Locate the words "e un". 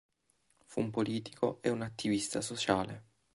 1.61-1.83